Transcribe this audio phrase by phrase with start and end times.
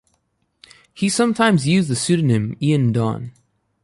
[0.95, 3.33] He sometimes used the pseudonym Ian Don.